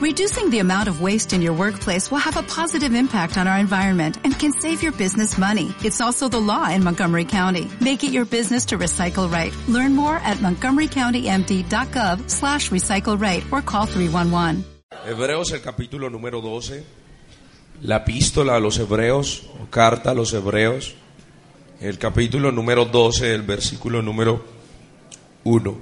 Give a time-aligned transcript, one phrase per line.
[0.00, 3.58] Reducing the amount of waste in your workplace will have a positive impact on our
[3.58, 5.74] environment and can save your business money.
[5.84, 7.68] It's also the law in Montgomery County.
[7.82, 9.52] Make it your business to recycle right.
[9.68, 14.64] Learn more at montgomerycountymd.gov slash recycle right or call 311.
[15.04, 16.82] Hebreos el capítulo número 12,
[17.82, 20.94] la epístola a los hebreos o carta a los hebreos,
[21.82, 24.42] el capítulo número 12, el versículo número
[25.44, 25.76] 1.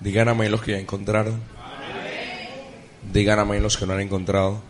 [0.00, 1.51] Digan amén los que ya encontraron.
[3.12, 4.62] Digan amén los que no han encontrado.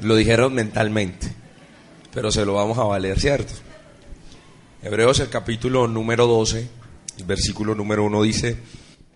[0.00, 1.30] Lo dijeron mentalmente,
[2.14, 3.52] pero se lo vamos a valer, ¿cierto?
[4.82, 6.66] Hebreos el capítulo número 12,
[7.18, 8.56] el versículo número 1 dice,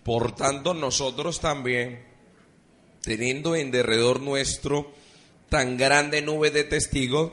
[0.03, 2.03] por tanto nosotros también,
[3.01, 4.91] teniendo en derredor nuestro
[5.49, 7.31] tan grande nube de testigos,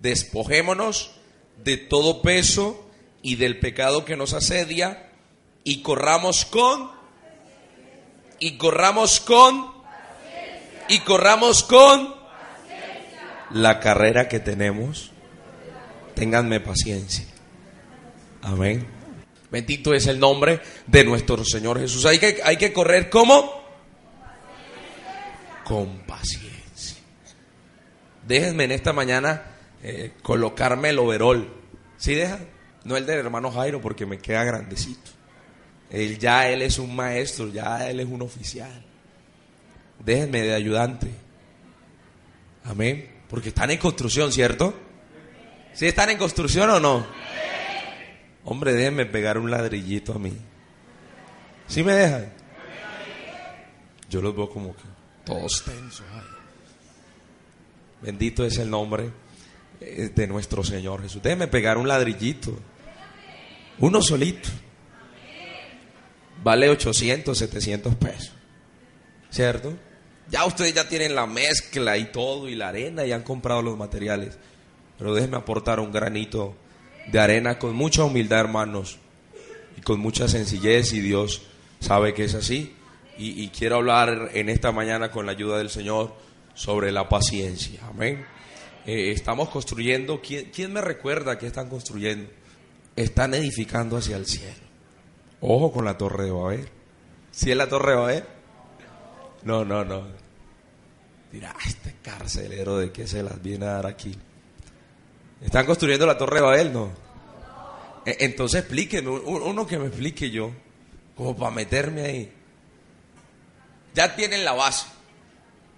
[0.00, 1.12] despojémonos
[1.62, 2.90] de todo peso
[3.22, 5.12] y del pecado que nos asedia
[5.62, 6.90] y corramos con
[8.40, 9.79] y corramos con
[10.90, 12.14] y corramos con
[13.52, 15.12] la carrera que tenemos.
[16.14, 17.24] Ténganme paciencia.
[18.42, 18.86] Amén.
[19.50, 22.04] Bendito es el nombre de nuestro Señor Jesús.
[22.06, 23.62] Hay que, hay que correr como
[25.64, 26.96] con paciencia.
[28.26, 29.44] Déjenme en esta mañana
[29.84, 31.54] eh, colocarme el overol.
[31.98, 32.48] ¿Sí dejan?
[32.84, 35.12] No el del hermano Jairo porque me queda grandecito.
[35.88, 38.89] Él ya él es un maestro, ya él es un oficial.
[40.04, 41.08] Déjenme de ayudante.
[42.64, 43.10] Amén.
[43.28, 44.74] Porque están en construcción, ¿cierto?
[45.72, 47.06] ¿Sí están en construcción o no?
[48.44, 50.32] Hombre, déjenme pegar un ladrillito a mí.
[51.68, 52.32] ¿Sí me dejan?
[54.08, 54.82] Yo los veo como que
[55.24, 56.04] todos tensos.
[58.02, 59.10] Bendito es el nombre
[59.80, 61.22] eh, de nuestro Señor Jesús.
[61.22, 62.58] Déjenme pegar un ladrillito.
[63.78, 64.48] Uno solito.
[66.42, 68.32] Vale 800, 700 pesos.
[69.30, 69.74] ¿Cierto?
[70.30, 73.76] Ya ustedes ya tienen la mezcla y todo y la arena y han comprado los
[73.76, 74.38] materiales.
[74.96, 76.54] Pero déjenme aportar un granito
[77.10, 78.98] de arena con mucha humildad, hermanos,
[79.76, 81.42] y con mucha sencillez y Dios
[81.80, 82.76] sabe que es así.
[83.22, 86.14] Y, quiero hablar en esta mañana con la ayuda del Señor
[86.54, 87.80] sobre la paciencia.
[87.86, 88.24] Amén.
[88.86, 92.30] Eh, estamos construyendo, ¿quién, ¿quién me recuerda que están construyendo?
[92.96, 94.62] Están edificando hacia el cielo.
[95.42, 96.68] Ojo con la torre de Babel.
[97.30, 98.24] ¿Sí es la torre de Babel?
[99.42, 100.19] No, no, no.
[101.32, 104.14] Dirá, "Ah, este carcelero de qué se las viene a dar aquí.
[105.40, 106.72] ¿Están construyendo la torre de Babel?
[106.72, 106.90] No.
[108.04, 110.50] E- Entonces explíquenme, un- uno que me explique yo,
[111.16, 112.32] como para meterme ahí.
[113.94, 114.86] Ya tienen la base,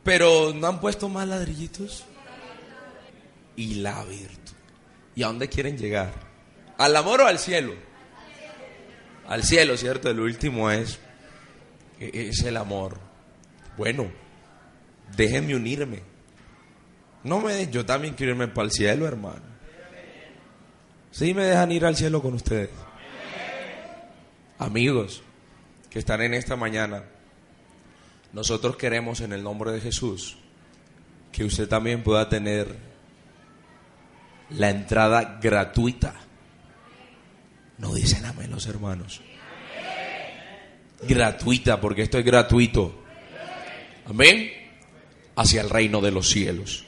[0.05, 2.05] pero no han puesto más ladrillitos.
[3.57, 4.55] Y la virtud.
[5.15, 6.13] ¿Y a dónde quieren llegar?
[6.79, 7.75] ¿Al amor o al cielo?
[9.29, 10.09] Al cielo, ¿cierto?
[10.11, 10.99] El último es,
[12.01, 12.99] es el amor.
[13.77, 14.11] Bueno,
[15.17, 16.01] déjenme unirme.
[17.25, 19.53] No me yo también quiero irme para el cielo, hermano.
[21.11, 22.71] Sí me dejan ir al cielo con ustedes.
[24.59, 25.23] Amigos
[25.91, 27.05] que están en esta mañana,
[28.33, 30.39] nosotros queremos en el nombre de Jesús
[31.31, 32.77] que usted también pueda tener
[34.51, 36.15] la entrada gratuita.
[37.79, 39.21] No dicen amén los hermanos.
[41.03, 43.03] Gratuita, porque esto es gratuito.
[44.07, 44.62] Amén.
[45.37, 46.85] Hacia el reino de los cielos.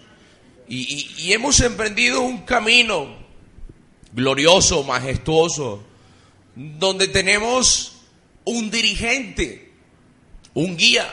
[0.69, 3.17] Y, y- hemos emprendido un camino
[4.13, 5.83] glorioso, majestuoso,
[6.55, 7.97] donde tenemos
[8.45, 9.73] un dirigente,
[10.55, 11.07] un guía,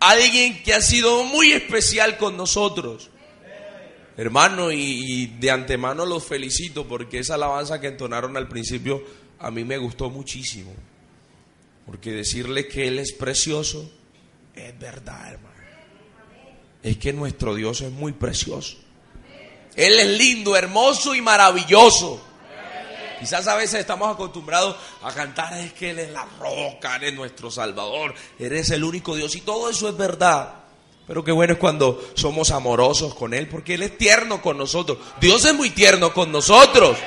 [0.00, 3.10] alguien que ha sido muy especial con nosotros.
[4.16, 9.02] Hermano, y, y de antemano los felicito porque esa alabanza que entonaron al principio
[9.40, 10.72] a mí me gustó muchísimo.
[11.86, 13.90] Porque decirle que Él es precioso
[14.54, 15.53] es verdad, hermano.
[16.84, 18.76] Es que nuestro Dios es muy precioso.
[19.74, 22.22] Él es lindo, hermoso y maravilloso.
[23.18, 27.14] Quizás a veces estamos acostumbrados a cantar, es que Él es la roca, Él es
[27.14, 30.56] nuestro Salvador, eres el único Dios y todo eso es verdad.
[31.06, 34.98] Pero qué bueno es cuando somos amorosos con Él, porque Él es tierno con nosotros.
[35.20, 36.98] Dios es muy tierno con nosotros.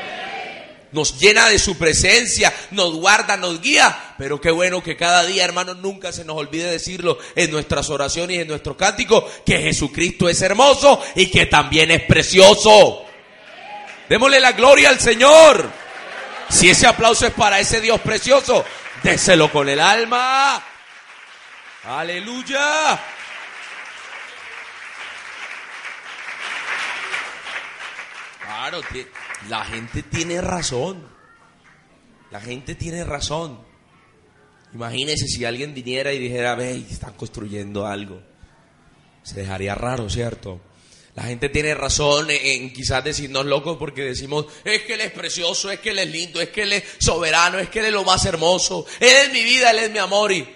[0.92, 4.07] Nos llena de su presencia, nos guarda, nos guía.
[4.18, 8.38] Pero qué bueno que cada día, hermanos, nunca se nos olvide decirlo en nuestras oraciones
[8.38, 13.06] y en nuestro cántico, que Jesucristo es hermoso y que también es precioso.
[14.10, 15.70] Démosle la gloria al Señor.
[16.50, 18.66] Si ese aplauso es para ese Dios precioso,
[19.04, 20.64] déselo con el alma.
[21.84, 23.00] Aleluya.
[28.42, 28.82] Claro,
[29.50, 31.08] la gente tiene razón.
[32.32, 33.67] La gente tiene razón.
[34.74, 38.22] Imagínese si alguien viniera y dijera, ve, están construyendo algo.
[39.24, 40.62] Se dejaría raro, ¿cierto?
[41.16, 45.72] La gente tiene razón en quizás decirnos locos porque decimos, es que Él es precioso,
[45.72, 48.04] es que Él es lindo, es que Él es soberano, es que Él es lo
[48.04, 50.32] más hermoso, Él es mi vida, Él es mi amor.
[50.32, 50.48] Y,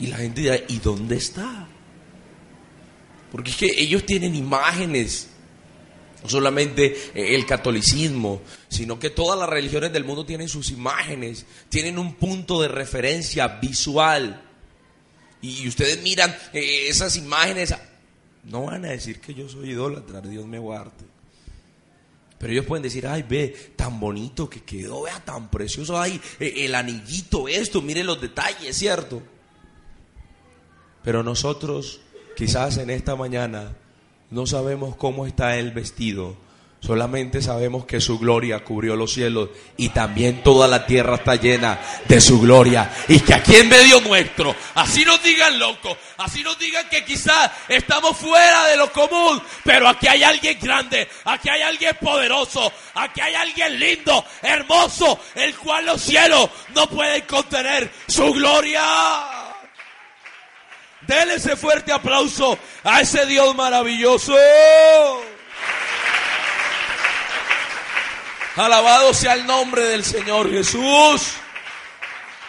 [0.00, 1.66] y la gente dirá, ¿y dónde está?
[3.32, 5.28] Porque es que ellos tienen imágenes,
[6.22, 11.98] no solamente el catolicismo, sino que todas las religiones del mundo tienen sus imágenes, tienen
[11.98, 14.42] un punto de referencia visual.
[15.40, 17.74] Y ustedes miran eh, esas imágenes
[18.44, 21.06] no van a decir que yo soy idólatra, Dios me guarde.
[22.38, 26.64] Pero ellos pueden decir, ay, ve, tan bonito que quedó, vea, tan precioso, ay, e,
[26.64, 29.22] el anillito, esto, mire los detalles, ¿cierto?
[31.02, 32.00] Pero nosotros,
[32.36, 33.76] quizás en esta mañana,
[34.30, 36.36] no sabemos cómo está el vestido,
[36.80, 41.78] Solamente sabemos que su gloria cubrió los cielos y también toda la tierra está llena
[42.06, 42.90] de su gloria.
[43.08, 47.50] Y que aquí en medio nuestro, así nos digan locos, así nos digan que quizás
[47.68, 53.20] estamos fuera de lo común, pero aquí hay alguien grande, aquí hay alguien poderoso, aquí
[53.20, 58.82] hay alguien lindo, hermoso, el cual los cielos no pueden contener su gloria.
[61.08, 64.36] Dele ese fuerte aplauso a ese Dios maravilloso.
[68.58, 71.32] Alabado sea el nombre del Señor Jesús.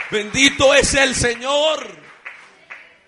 [0.09, 1.85] Bendito es el Señor.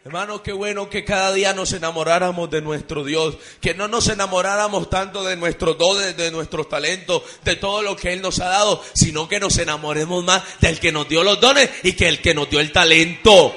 [0.05, 4.87] Hermano, qué bueno que cada día nos enamoráramos de nuestro Dios, que no nos enamoráramos
[4.91, 8.83] tanto de nuestros dones, de nuestros talentos, de todo lo que Él nos ha dado,
[8.93, 12.35] sino que nos enamoremos más del que nos dio los dones y que el que
[12.35, 13.55] nos dio el talento.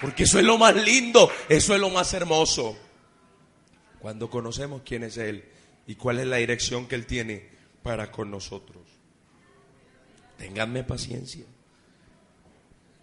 [0.00, 2.74] Porque eso es lo más lindo, eso es lo más hermoso.
[3.98, 5.44] Cuando conocemos quién es Él
[5.86, 7.53] y cuál es la dirección que Él tiene
[7.84, 8.82] para con nosotros.
[10.38, 11.44] Ténganme paciencia.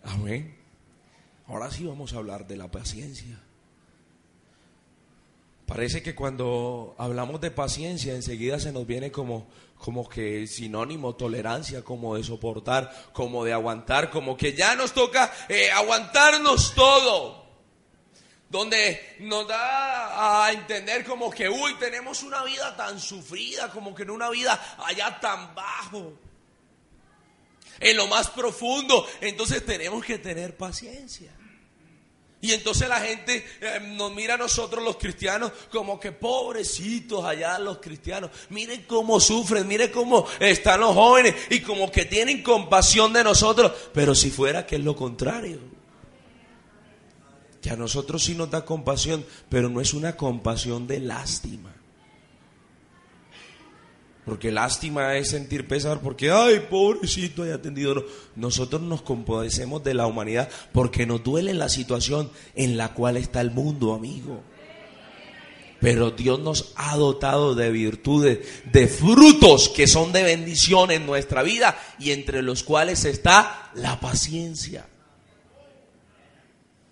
[0.03, 0.57] Amén.
[1.47, 3.39] Ahora sí vamos a hablar de la paciencia.
[5.67, 9.47] Parece que cuando hablamos de paciencia enseguida se nos viene como,
[9.77, 15.31] como que sinónimo tolerancia, como de soportar, como de aguantar, como que ya nos toca
[15.47, 17.40] eh, aguantarnos todo
[18.51, 24.03] donde nos da a entender como que, uy, tenemos una vida tan sufrida, como que
[24.03, 26.13] en una vida allá tan bajo,
[27.79, 31.31] en lo más profundo, entonces tenemos que tener paciencia.
[32.41, 37.57] Y entonces la gente eh, nos mira a nosotros los cristianos como que pobrecitos allá
[37.57, 38.31] los cristianos.
[38.49, 43.71] Miren cómo sufren, miren cómo están los jóvenes y como que tienen compasión de nosotros.
[43.93, 45.80] Pero si fuera que es lo contrario
[47.61, 51.73] que a nosotros sí nos da compasión, pero no es una compasión de lástima.
[54.25, 57.95] Porque lástima es sentir pesar porque, ay, pobrecito, hay atendido.
[57.95, 58.03] No.
[58.35, 63.41] Nosotros nos compadecemos de la humanidad porque nos duele la situación en la cual está
[63.41, 64.41] el mundo, amigo.
[65.79, 68.39] Pero Dios nos ha dotado de virtudes,
[68.71, 73.99] de frutos que son de bendición en nuestra vida y entre los cuales está la
[73.99, 74.90] paciencia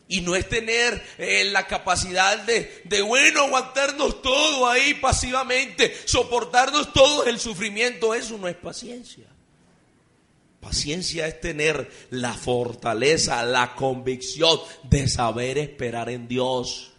[0.09, 6.91] y no es tener eh, la capacidad de, de, bueno, aguantarnos todo ahí pasivamente, soportarnos
[6.91, 9.27] todo el sufrimiento, eso no es paciencia.
[10.59, 16.91] Paciencia es tener la fortaleza, la convicción de saber esperar en Dios.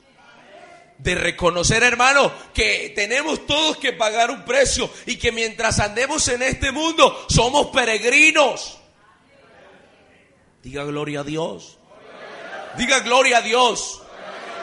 [0.96, 6.42] De reconocer, hermano, que tenemos todos que pagar un precio y que mientras andemos en
[6.42, 8.78] este mundo somos peregrinos.
[10.62, 11.79] Diga gloria a Dios.
[12.76, 14.02] Diga gloria a Dios.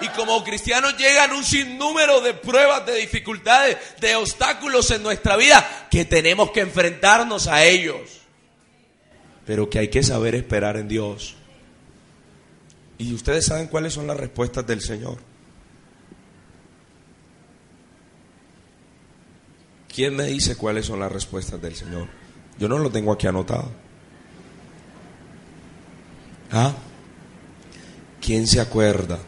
[0.02, 5.88] Y como cristianos llegan un sinnúmero de pruebas, de dificultades, de obstáculos en nuestra vida
[5.90, 8.22] que tenemos que enfrentarnos a ellos.
[9.46, 11.36] Pero que hay que saber esperar en Dios.
[12.98, 15.18] Y ustedes saben cuáles son las respuestas del Señor.
[19.88, 22.08] ¿Quién me dice cuáles son las respuestas del Señor?
[22.60, 23.72] Yo no lo tengo aquí anotado.
[26.52, 26.74] ¿Ah?
[28.22, 29.20] ¿Quién se acuerda?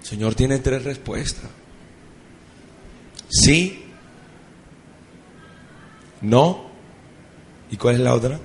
[0.00, 1.50] El Señor tiene tres respuestas.
[3.28, 3.84] Sí.
[6.20, 6.66] No.
[7.70, 8.38] ¿Y cuál es la otra?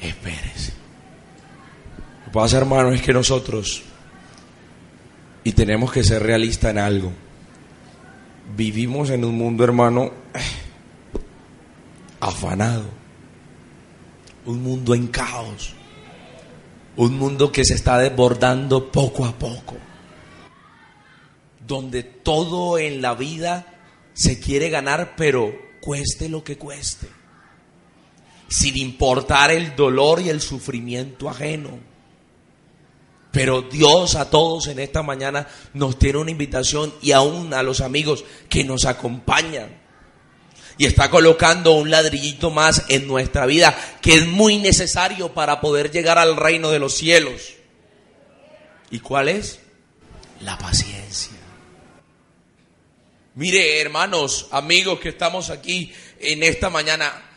[0.00, 0.72] Espérese.
[2.20, 3.82] Lo que pasa, hermano, es que nosotros,
[5.44, 7.12] y tenemos que ser realistas en algo,
[8.56, 10.12] vivimos en un mundo, hermano,
[12.20, 13.01] afanado
[14.46, 15.74] un mundo en caos,
[16.96, 19.76] un mundo que se está desbordando poco a poco,
[21.66, 23.66] donde todo en la vida
[24.14, 27.08] se quiere ganar, pero cueste lo que cueste.
[28.48, 31.70] sin importar el dolor y el sufrimiento ajeno.
[33.30, 37.80] Pero Dios a todos en esta mañana nos tiene una invitación y aún a los
[37.80, 39.81] amigos que nos acompañan.
[40.78, 45.90] Y está colocando un ladrillito más en nuestra vida que es muy necesario para poder
[45.90, 47.54] llegar al reino de los cielos.
[48.90, 49.60] ¿Y cuál es?
[50.40, 51.36] La paciencia.
[53.34, 57.30] Mire, hermanos, amigos que estamos aquí en esta mañana,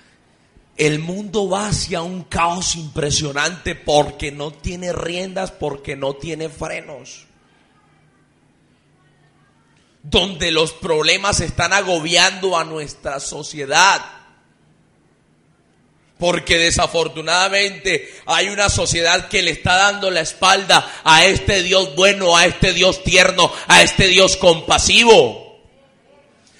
[0.75, 7.25] el mundo va hacia un caos impresionante porque no tiene riendas, porque no tiene frenos.
[10.09, 14.01] Donde los problemas están agobiando a nuestra sociedad.
[16.17, 22.37] Porque desafortunadamente hay una sociedad que le está dando la espalda a este Dios bueno,
[22.37, 25.44] a este Dios tierno, a este Dios compasivo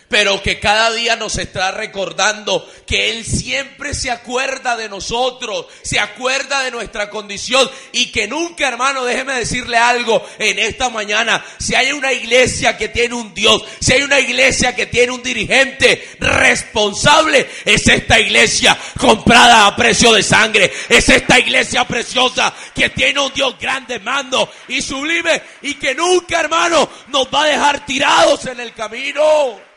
[0.10, 6.00] pero que cada día nos está recordando que Él siempre se acuerda de nosotros, se
[6.00, 11.76] acuerda de nuestra condición y que nunca, hermano, déjeme decirle algo en esta mañana, si
[11.76, 16.10] hay una iglesia que tiene un Dios, si hay una iglesia que tiene un dirigente
[16.20, 23.20] responsable, es esta iglesia comprada a precio de sangre, es esta iglesia preciosa que tiene
[23.20, 28.46] un Dios grande, mando y sublime y que nunca, hermano, nos va a dejar tirados
[28.46, 29.75] en el camino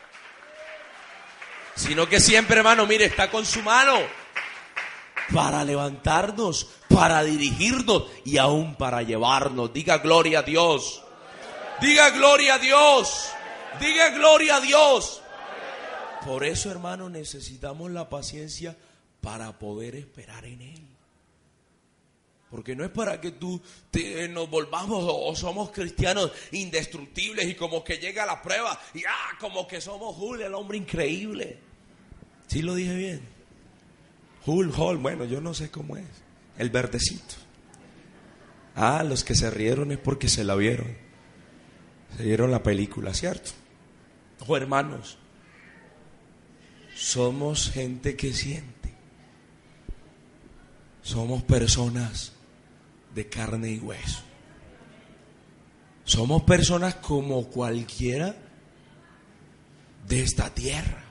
[1.79, 3.99] sino que siempre, hermano, mire, está con su mano
[5.33, 9.71] para levantarnos, para dirigirnos y aún para llevarnos.
[9.71, 11.01] Diga gloria a Dios.
[11.79, 13.29] Diga gloria a Dios.
[13.79, 15.21] Diga gloria a Dios.
[16.25, 18.75] Por eso, hermano, necesitamos la paciencia
[19.21, 20.85] para poder esperar en Él.
[22.51, 23.61] Porque no es para que tú
[24.31, 29.65] nos volvamos o, somos cristianos indestructibles y como que llega la prueba y ah, como
[29.65, 31.68] que somos Julio, el hombre increíble.
[32.49, 33.21] ¿Sí lo dije bien?
[34.45, 36.07] Hull, Hall, bueno, yo no sé cómo es.
[36.57, 37.35] El verdecito.
[38.75, 40.97] Ah, los que se rieron es porque se la vieron.
[42.17, 43.51] Se vieron la película, ¿cierto?
[44.47, 45.19] O hermanos,
[46.95, 48.95] somos gente que siente.
[51.03, 52.33] Somos personas
[53.13, 54.23] de carne y hueso.
[56.03, 58.35] Somos personas como cualquiera
[60.07, 61.08] de esta tierra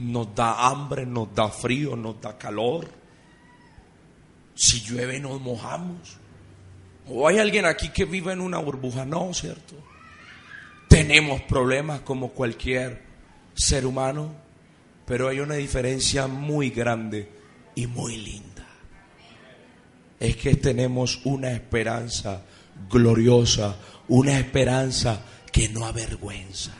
[0.00, 2.88] nos da hambre, nos da frío, nos da calor.
[4.54, 6.16] Si llueve nos mojamos.
[7.06, 9.04] ¿O hay alguien aquí que vive en una burbuja?
[9.04, 9.74] No, ¿cierto?
[10.88, 13.02] Tenemos problemas como cualquier
[13.54, 14.32] ser humano,
[15.06, 17.28] pero hay una diferencia muy grande
[17.74, 18.66] y muy linda.
[20.18, 22.42] Es que tenemos una esperanza
[22.88, 23.76] gloriosa,
[24.08, 25.20] una esperanza
[25.52, 26.79] que no avergüenza.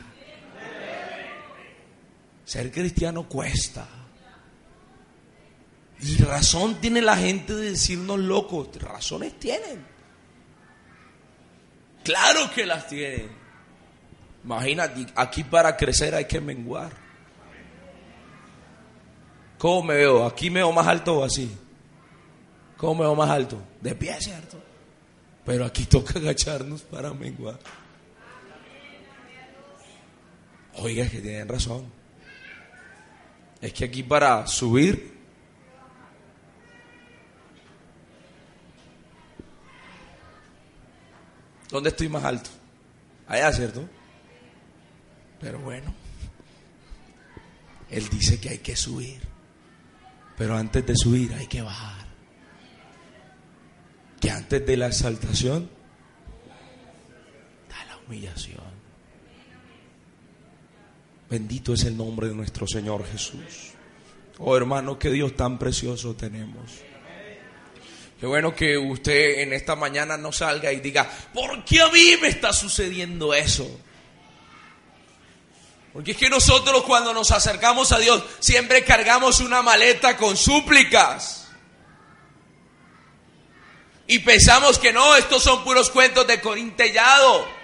[2.50, 3.86] Ser cristiano cuesta.
[6.00, 8.70] Y razón tiene la gente de decirnos locos.
[8.82, 9.86] Razones tienen.
[12.02, 13.30] Claro que las tienen.
[14.42, 16.90] Imagínate, aquí para crecer hay que menguar.
[19.56, 20.26] ¿Cómo me veo?
[20.26, 21.56] ¿Aquí me veo más alto o así?
[22.76, 23.62] ¿Cómo me veo más alto?
[23.80, 24.60] De pie, ¿cierto?
[25.44, 27.60] Pero aquí toca agacharnos para menguar.
[30.74, 31.99] Oiga, que tienen razón
[33.60, 35.20] es que aquí para subir
[41.70, 42.50] ¿Dónde estoy más alto?
[43.28, 43.88] Allá, ¿cierto?
[45.40, 45.94] Pero bueno,
[47.90, 49.20] Él dice que hay que subir.
[50.36, 52.06] Pero antes de subir hay que bajar.
[54.20, 55.70] Que antes de la exaltación
[57.68, 58.79] da la humillación.
[61.30, 63.70] Bendito es el nombre de nuestro Señor Jesús.
[64.38, 66.72] Oh hermano, qué Dios tan precioso tenemos.
[68.18, 72.16] Qué bueno que usted en esta mañana no salga y diga, ¿por qué a mí
[72.20, 73.80] me está sucediendo eso?
[75.92, 81.48] Porque es que nosotros cuando nos acercamos a Dios siempre cargamos una maleta con súplicas.
[84.08, 87.59] Y pensamos que no, estos son puros cuentos de corintellado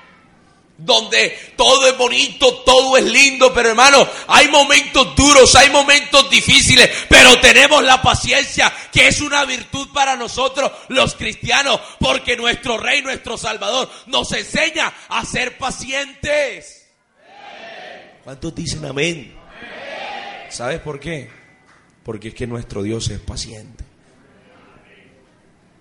[0.78, 6.90] donde todo es bonito, todo es lindo, pero hermano, hay momentos duros, hay momentos difíciles,
[7.08, 13.02] pero tenemos la paciencia, que es una virtud para nosotros los cristianos, porque nuestro Rey,
[13.02, 16.86] nuestro Salvador, nos enseña a ser pacientes.
[18.22, 19.34] ¿Cuántos dicen amén?
[20.50, 21.30] ¿Sabes por qué?
[22.02, 23.84] Porque es que nuestro Dios es paciente,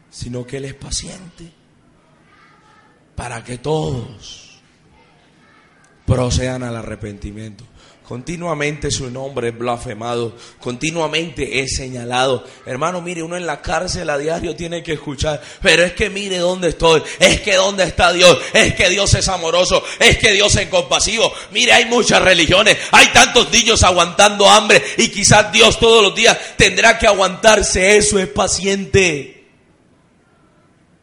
[0.10, 1.52] sino que Él es paciente
[3.16, 4.45] para que todos
[6.06, 7.64] procedan al arrepentimiento.
[8.08, 12.46] Continuamente su nombre es blasfemado, continuamente es señalado.
[12.68, 16.38] Hermano, mire, uno en la cárcel a diario tiene que escuchar, pero es que mire
[16.38, 20.56] dónde estoy, es que dónde está Dios, es que Dios es amoroso, es que Dios
[20.56, 21.34] es compasivo.
[21.52, 26.38] Mire, hay muchas religiones, hay tantos niños aguantando hambre y quizás Dios todos los días
[26.58, 29.48] tendrá que aguantarse eso, es paciente.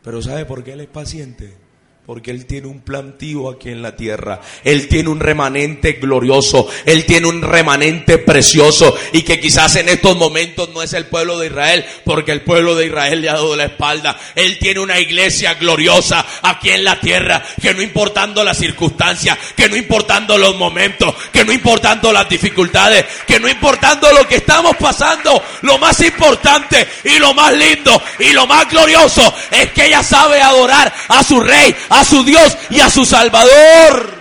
[0.04, 1.61] Pero ¿sabe por qué Él es paciente?
[2.04, 4.40] Porque Él tiene un plantío aquí en la tierra.
[4.64, 6.68] Él tiene un remanente glorioso.
[6.84, 8.96] Él tiene un remanente precioso.
[9.12, 11.84] Y que quizás en estos momentos no es el pueblo de Israel.
[12.04, 14.18] Porque el pueblo de Israel le ha dado la espalda.
[14.34, 17.40] Él tiene una iglesia gloriosa aquí en la tierra.
[17.60, 19.38] Que no importando las circunstancias.
[19.54, 21.14] Que no importando los momentos.
[21.32, 23.06] Que no importando las dificultades.
[23.28, 25.40] Que no importando lo que estamos pasando.
[25.62, 30.40] Lo más importante y lo más lindo y lo más glorioso es que ella sabe
[30.40, 34.14] adorar a su rey a su Dios y a su Salvador.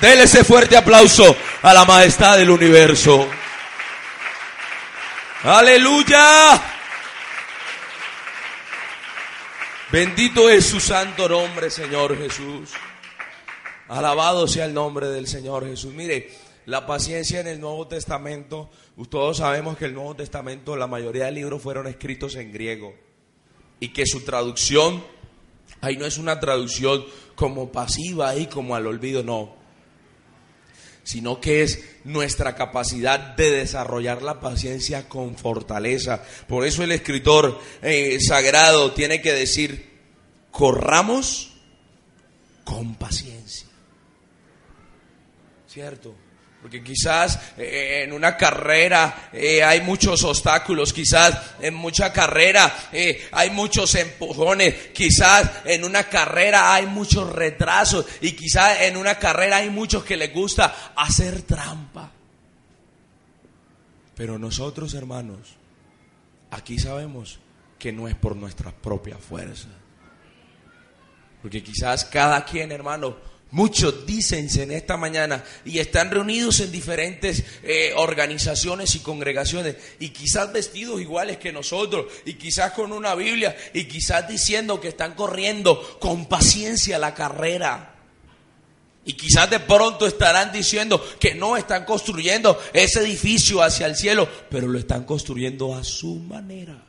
[0.00, 3.28] Dele ese fuerte aplauso a la majestad del universo.
[5.42, 6.62] Aleluya.
[9.92, 12.70] Bendito es su santo nombre, Señor Jesús.
[13.88, 15.92] Alabado sea el nombre del Señor Jesús.
[15.92, 16.30] Mire,
[16.64, 18.70] la paciencia en el Nuevo Testamento,
[19.10, 22.94] todos sabemos que el Nuevo Testamento, la mayoría de libros fueron escritos en griego
[23.80, 25.04] y que su traducción
[25.80, 29.56] Ahí no es una traducción como pasiva y como al olvido, no.
[31.02, 36.22] Sino que es nuestra capacidad de desarrollar la paciencia con fortaleza.
[36.46, 39.90] Por eso el escritor eh, sagrado tiene que decir,
[40.50, 41.52] corramos
[42.64, 43.66] con paciencia.
[45.66, 46.14] ¿Cierto?
[46.60, 53.28] Porque quizás eh, en una carrera eh, hay muchos obstáculos, quizás en mucha carrera eh,
[53.32, 59.56] hay muchos empujones, quizás en una carrera hay muchos retrasos y quizás en una carrera
[59.56, 62.12] hay muchos que les gusta hacer trampa.
[64.14, 65.56] Pero nosotros, hermanos,
[66.50, 67.40] aquí sabemos
[67.78, 69.68] que no es por nuestra propia fuerza.
[71.40, 73.16] Porque quizás cada quien, hermano,
[73.52, 80.10] Muchos dicen en esta mañana y están reunidos en diferentes eh, organizaciones y congregaciones y
[80.10, 85.14] quizás vestidos iguales que nosotros y quizás con una Biblia y quizás diciendo que están
[85.14, 87.96] corriendo con paciencia la carrera.
[89.04, 94.28] Y quizás de pronto estarán diciendo que no están construyendo ese edificio hacia el cielo,
[94.48, 96.84] pero lo están construyendo a su manera.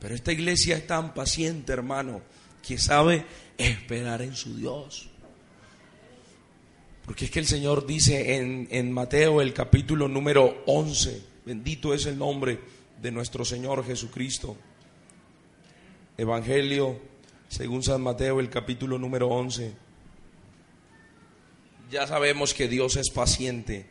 [0.00, 2.22] Pero esta iglesia es tan paciente, hermano,
[2.66, 3.24] que sabe
[3.58, 5.08] esperar en su Dios.
[7.04, 12.06] Porque es que el Señor dice en, en, Mateo el capítulo número 11, bendito es
[12.06, 12.60] el nombre
[13.02, 14.56] de nuestro Señor Jesucristo.
[16.16, 17.00] Evangelio
[17.48, 19.74] según San Mateo el capítulo número 11.
[21.90, 23.86] Ya sabemos que Dios es paciente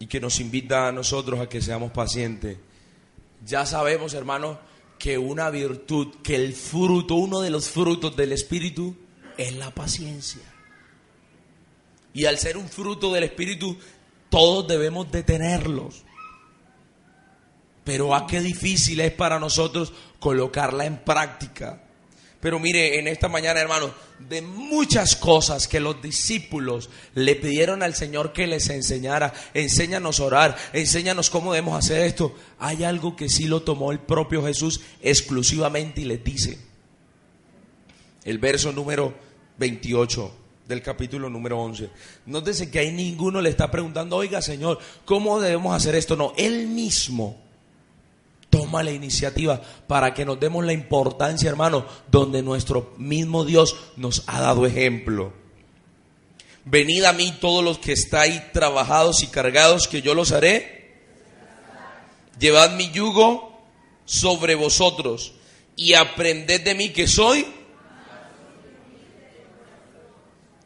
[0.00, 2.58] y que nos invita a nosotros a que seamos pacientes.
[3.46, 4.58] Ya sabemos, hermanos,
[5.02, 8.94] que una virtud, que el fruto, uno de los frutos del Espíritu
[9.36, 10.42] es la paciencia.
[12.14, 13.76] Y al ser un fruto del Espíritu,
[14.30, 16.04] todos debemos de tenerlos.
[17.82, 21.82] Pero a qué difícil es para nosotros colocarla en práctica.
[22.42, 27.94] Pero mire, en esta mañana, hermano, de muchas cosas que los discípulos le pidieron al
[27.94, 32.34] Señor que les enseñara, enséñanos a orar, enséñanos cómo debemos hacer esto.
[32.58, 36.58] Hay algo que sí lo tomó el propio Jesús exclusivamente y les dice.
[38.24, 39.14] El verso número
[39.58, 40.34] 28
[40.66, 41.90] del capítulo número 11.
[42.26, 46.16] Nótese que ahí ninguno le está preguntando, oiga Señor, ¿cómo debemos hacer esto?
[46.16, 47.40] No, Él mismo
[48.52, 54.24] toma la iniciativa para que nos demos la importancia, hermano, donde nuestro mismo Dios nos
[54.26, 55.32] ha dado ejemplo.
[56.66, 61.00] Venid a mí todos los que estáis trabajados y cargados, que yo los haré.
[62.38, 63.58] Llevad mi yugo
[64.04, 65.32] sobre vosotros
[65.74, 67.46] y aprended de mí que soy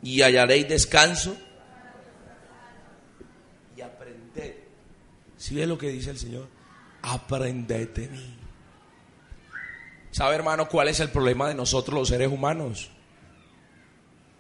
[0.03, 1.37] y hallaréis descanso
[3.77, 4.57] y aprended.
[5.39, 6.56] Si ve lo que dice el Señor?
[7.07, 8.37] Aprended de mí.
[10.11, 12.91] ¿Sabe, hermano, cuál es el problema de nosotros los seres humanos?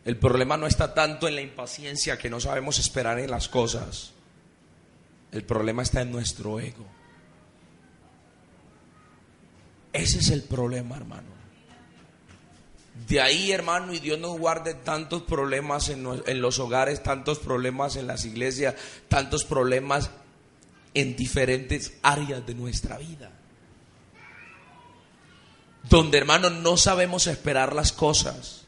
[0.04, 4.12] El problema no está tanto en la impaciencia que no sabemos esperar en las cosas.
[5.32, 6.86] El problema está en nuestro ego.
[9.92, 11.36] Ese es el problema, hermano.
[13.08, 17.96] De ahí, hermano, y Dios nos guarde tantos problemas en, en los hogares, tantos problemas
[17.96, 18.74] en las iglesias,
[19.08, 20.10] tantos problemas
[20.96, 23.30] en diferentes áreas de nuestra vida.
[25.84, 28.62] Donde, hermanos, no sabemos esperar las cosas.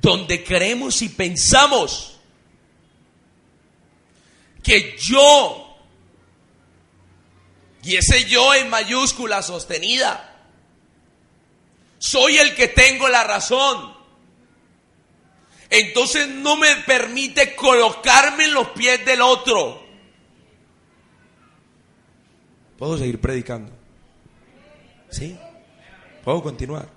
[0.00, 2.16] donde creemos y pensamos
[4.62, 5.76] que yo,
[7.82, 10.34] y ese yo en mayúscula sostenida,
[11.98, 13.94] soy el que tengo la razón.
[15.68, 19.82] Entonces no me permite colocarme en los pies del otro.
[22.82, 23.70] ¿Puedo seguir predicando?
[25.08, 25.38] ¿Sí?
[26.24, 26.88] ¿Puedo continuar?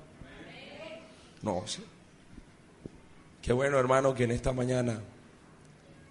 [1.43, 1.83] No, sí.
[3.39, 4.99] Qué bueno, hermano, que en esta mañana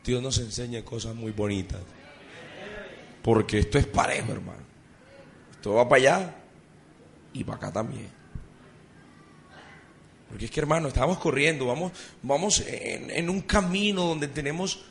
[0.04, 1.80] Dios nos enseñe cosas muy bonitas.
[3.20, 4.62] Porque esto es parejo, hermano.
[5.50, 6.34] Esto va para allá
[7.32, 8.10] y para acá también.
[10.28, 11.90] Porque es que, hermano, estamos corriendo, vamos,
[12.22, 14.84] vamos en, en un camino donde tenemos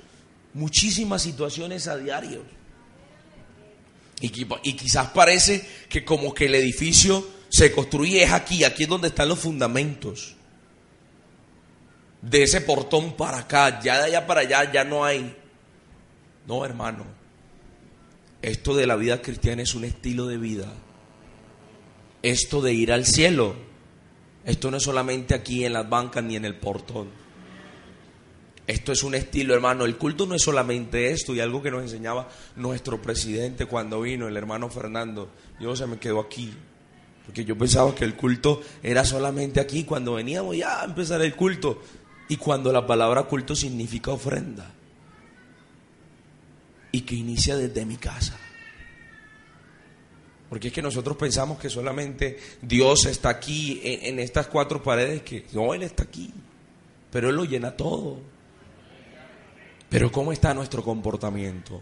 [0.54, 2.63] muchísimas situaciones a diario.
[4.22, 9.10] Y, quizás parece que como que el edificio se construye es aquí, aquí es donde
[9.10, 10.36] están los fundamentos.
[12.22, 15.36] De ese portón para acá, ya de allá para allá ya no hay.
[16.48, 17.06] No, hermano.
[18.42, 20.72] Esto de la vida cristiana es un estilo de vida.
[22.22, 23.56] Esto de ir al cielo.
[24.46, 27.23] Esto no es solamente aquí en las bancas ni en el portón.
[28.66, 29.84] Esto es un estilo, hermano.
[29.84, 34.28] El culto no es solamente esto y algo que nos enseñaba nuestro presidente cuando vino,
[34.28, 35.30] el hermano Fernando.
[35.60, 36.54] Yo se me quedó aquí.
[37.26, 41.36] Porque yo pensaba que el culto era solamente aquí, cuando veníamos ya a empezar el
[41.36, 41.82] culto.
[42.30, 44.72] Y cuando la palabra culto significa ofrenda.
[46.92, 48.38] Y que inicia desde mi casa.
[50.48, 55.24] Porque es que nosotros pensamos que solamente Dios está aquí en, en estas cuatro paredes,
[55.24, 56.32] que no, Él está aquí.
[57.12, 58.33] Pero Él lo llena todo.
[59.94, 61.80] Pero ¿cómo está nuestro comportamiento?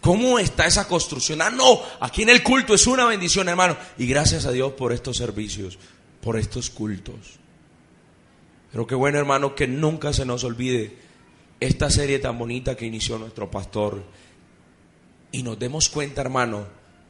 [0.00, 1.42] ¿Cómo está esa construcción?
[1.42, 3.76] Ah, no, aquí en el culto es una bendición, hermano.
[3.98, 5.78] Y gracias a Dios por estos servicios,
[6.22, 7.38] por estos cultos.
[8.72, 10.96] Pero qué bueno, hermano, que nunca se nos olvide
[11.60, 14.02] esta serie tan bonita que inició nuestro pastor.
[15.32, 16.66] Y nos demos cuenta, hermano,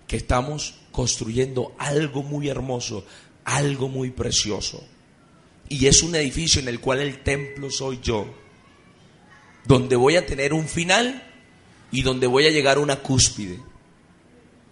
[0.09, 3.05] que estamos construyendo algo muy hermoso,
[3.45, 4.83] algo muy precioso.
[5.69, 8.40] Y es un edificio en el cual el templo soy yo
[9.65, 11.27] donde voy a tener un final
[11.91, 13.61] y donde voy a llegar a una cúspide.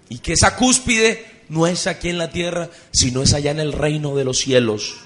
[0.08, 3.72] Y que esa cúspide no es aquí en la tierra, sino es allá en el
[3.72, 4.96] reino de los cielos,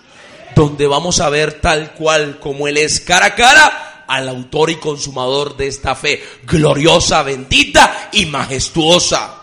[0.54, 4.76] donde vamos a ver tal cual como Él es cara a cara al autor y
[4.76, 9.41] consumador de esta fe, gloriosa, bendita y majestuosa.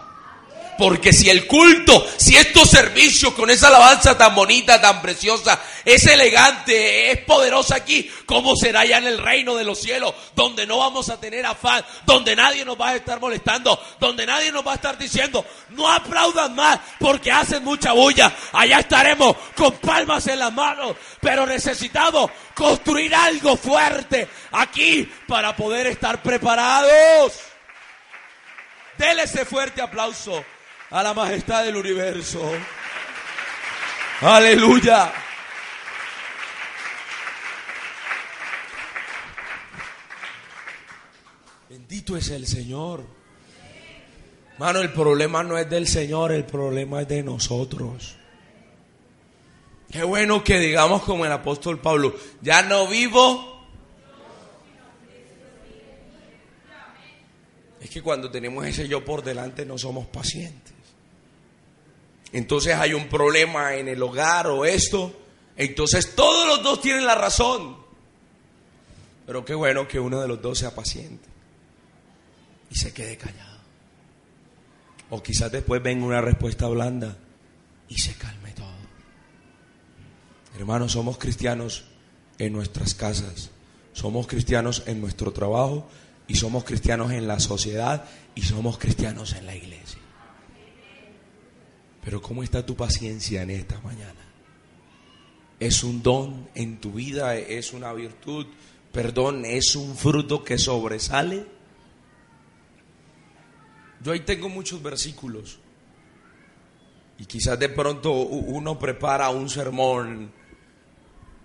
[0.79, 6.05] Porque si el culto, si estos servicios con esa alabanza tan bonita, tan preciosa, es
[6.05, 10.13] elegante, es poderosa aquí, ¿cómo será ya en el reino de los cielos?
[10.33, 14.53] Donde no vamos a tener afán, donde nadie nos va a estar molestando, donde nadie
[14.53, 18.33] nos va a estar diciendo, no aplaudan más porque hacen mucha bulla.
[18.53, 25.87] Allá estaremos con palmas en las manos, pero necesitamos construir algo fuerte aquí para poder
[25.87, 27.33] estar preparados.
[28.97, 30.41] Dele ese fuerte aplauso
[30.91, 32.41] a la majestad del universo.
[34.21, 35.11] Aleluya.
[41.69, 43.05] Bendito es el Señor.
[44.57, 48.15] Mano, el problema no es del Señor, el problema es de nosotros.
[49.91, 53.59] Qué bueno que digamos como el apóstol Pablo, ya no vivo
[57.79, 60.68] Es que cuando tenemos ese yo por delante no somos pacientes.
[62.31, 65.13] Entonces hay un problema en el hogar o esto.
[65.55, 67.77] Entonces todos los dos tienen la razón.
[69.25, 71.27] Pero qué bueno que uno de los dos sea paciente
[72.69, 73.59] y se quede callado.
[75.09, 77.17] O quizás después venga una respuesta blanda
[77.87, 78.67] y se calme todo.
[80.57, 81.85] Hermanos, somos cristianos
[82.37, 83.49] en nuestras casas,
[83.93, 85.87] somos cristianos en nuestro trabajo
[86.27, 89.78] y somos cristianos en la sociedad y somos cristianos en la iglesia.
[92.09, 94.19] Pero ¿cómo está tu paciencia en esta mañana?
[95.59, 97.37] ¿Es un don en tu vida?
[97.37, 98.47] ¿Es una virtud?
[98.91, 101.45] Perdón, ¿es un fruto que sobresale?
[104.01, 105.59] Yo ahí tengo muchos versículos.
[107.19, 110.31] Y quizás de pronto uno prepara un sermón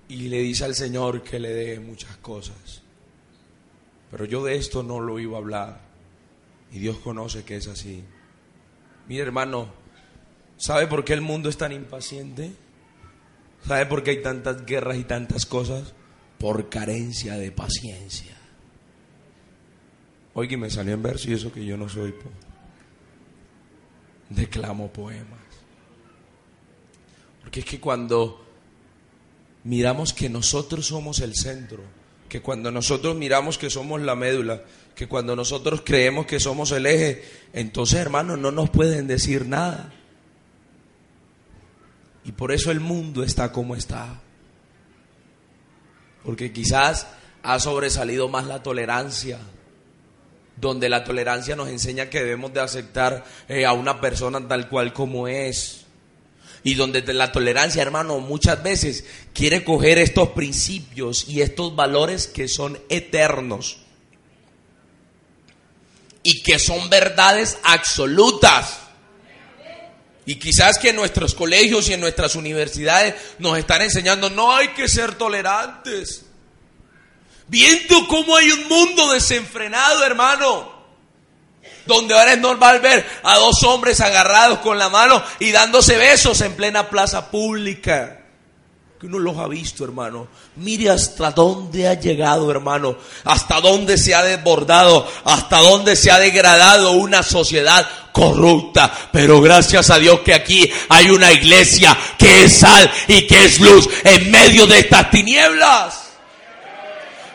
[0.09, 2.81] y le dice al Señor que le dé muchas cosas.
[4.11, 5.81] Pero yo de esto no lo iba a hablar.
[6.73, 8.03] Y Dios conoce que es así.
[9.07, 9.84] Mire hermano,
[10.57, 12.53] ¿sabe por qué el mundo es tan impaciente?
[13.67, 15.95] ¿Sabe por qué hay tantas guerras y tantas cosas?
[16.39, 18.37] Por carencia de paciencia.
[20.35, 22.13] Oye, me salió en verso y eso que yo no soy.
[22.13, 22.29] Po.
[24.29, 25.41] Declamo poemas.
[27.41, 28.45] Porque es que cuando
[29.63, 31.83] miramos que nosotros somos el centro,
[32.29, 34.63] que cuando nosotros miramos que somos la médula,
[34.95, 39.93] que cuando nosotros creemos que somos el eje, entonces hermanos no nos pueden decir nada.
[42.25, 44.21] Y por eso el mundo está como está.
[46.25, 47.07] Porque quizás
[47.43, 49.39] ha sobresalido más la tolerancia,
[50.57, 54.93] donde la tolerancia nos enseña que debemos de aceptar eh, a una persona tal cual
[54.93, 55.83] como es.
[56.63, 62.49] Y donde la tolerancia, hermano, muchas veces quiere coger estos principios y estos valores que
[62.49, 63.85] son eternos
[66.23, 68.84] y que son verdades absolutas.
[70.27, 74.69] Y quizás que en nuestros colegios y en nuestras universidades nos están enseñando, no hay
[74.69, 76.25] que ser tolerantes.
[77.49, 80.73] Viendo cómo hay un mundo desenfrenado, hermano.
[81.85, 86.41] Donde ahora es normal ver a dos hombres agarrados con la mano y dándose besos
[86.41, 88.24] en plena plaza pública
[89.07, 90.29] uno los ha visto, hermano.
[90.57, 92.97] Mire hasta dónde ha llegado, hermano.
[93.25, 98.93] Hasta dónde se ha desbordado, hasta dónde se ha degradado una sociedad corrupta.
[99.13, 103.61] Pero gracias a Dios que aquí hay una iglesia que es sal y que es
[103.61, 106.05] luz en medio de estas tinieblas.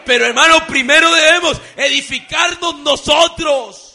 [0.05, 3.88] Pero hermano, primero debemos edificarnos nosotros.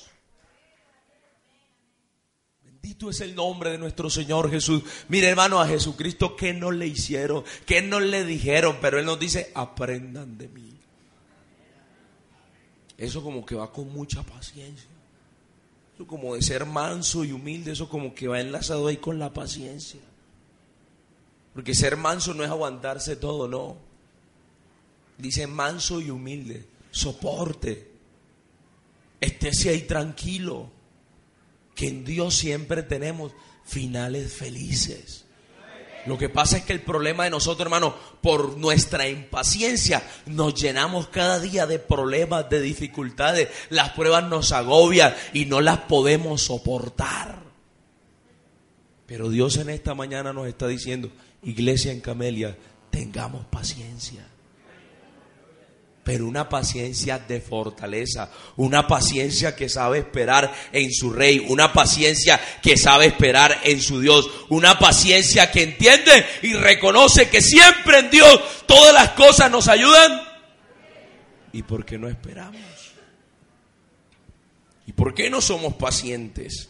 [3.10, 4.82] Es el nombre de nuestro Señor Jesús.
[5.08, 7.44] Mire, hermano, a Jesucristo, ¿qué no le hicieron?
[7.66, 8.78] ¿Qué no le dijeron?
[8.80, 10.74] Pero Él nos dice, aprendan de mí.
[12.96, 14.88] Eso como que va con mucha paciencia.
[15.94, 19.32] Eso como de ser manso y humilde, eso como que va enlazado ahí con la
[19.32, 20.00] paciencia.
[21.52, 23.76] Porque ser manso no es aguantarse todo, no.
[25.18, 27.92] Dice manso y humilde, soporte.
[29.20, 30.70] Estése ahí tranquilo
[31.74, 33.32] que en Dios siempre tenemos
[33.64, 35.24] finales felices.
[36.06, 41.08] Lo que pasa es que el problema de nosotros, hermano, por nuestra impaciencia, nos llenamos
[41.08, 43.48] cada día de problemas, de dificultades.
[43.70, 47.42] Las pruebas nos agobian y no las podemos soportar.
[49.06, 51.10] Pero Dios en esta mañana nos está diciendo,
[51.42, 52.56] iglesia en Camelia,
[52.90, 54.26] tengamos paciencia
[56.04, 62.38] pero una paciencia de fortaleza, una paciencia que sabe esperar en su rey, una paciencia
[62.62, 68.10] que sabe esperar en su Dios, una paciencia que entiende y reconoce que siempre en
[68.10, 70.22] Dios todas las cosas nos ayudan.
[71.54, 72.60] ¿Y por qué no esperamos?
[74.86, 76.68] ¿Y por qué no somos pacientes?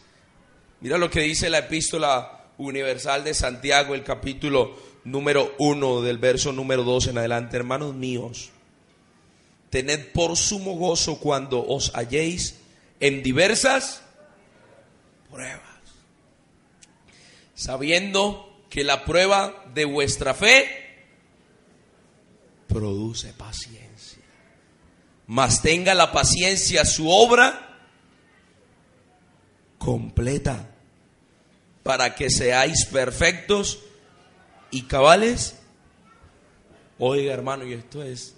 [0.80, 6.52] Mira lo que dice la epístola universal de Santiago, el capítulo número 1 del verso
[6.52, 8.52] número 2 en adelante, hermanos míos
[9.74, 12.54] tened por sumo gozo cuando os halléis
[13.00, 14.02] en diversas
[15.28, 15.82] pruebas,
[17.56, 20.68] sabiendo que la prueba de vuestra fe
[22.68, 24.22] produce paciencia.
[25.26, 27.76] Mas tenga la paciencia su obra
[29.78, 30.70] completa,
[31.82, 33.80] para que seáis perfectos
[34.70, 35.56] y cabales.
[37.00, 38.33] Oiga, hermano, y esto es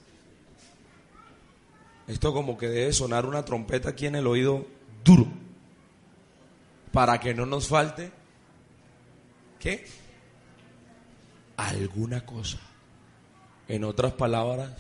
[2.09, 4.67] esto como que debe sonar una trompeta aquí en el oído
[5.05, 5.27] duro.
[6.93, 8.11] Para que no nos falte,
[9.59, 9.87] ¿qué?
[11.57, 12.59] Alguna cosa.
[13.69, 14.71] En otras palabras,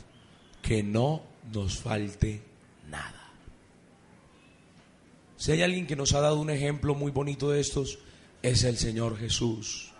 [0.62, 2.42] que no nos falte
[2.88, 3.30] nada.
[5.36, 7.98] Si hay alguien que nos ha dado un ejemplo muy bonito de estos,
[8.42, 9.92] es el Señor Jesús.